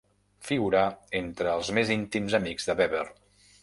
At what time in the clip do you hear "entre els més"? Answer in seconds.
1.21-1.95